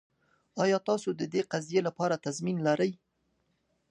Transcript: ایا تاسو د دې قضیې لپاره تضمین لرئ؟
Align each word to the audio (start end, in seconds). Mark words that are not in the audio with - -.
ایا 0.63 0.77
تاسو 0.89 1.09
د 1.19 1.21
دې 1.33 1.41
قضیې 1.51 1.79
لپاره 1.87 2.21
تضمین 2.25 2.57
لرئ؟ 2.67 2.91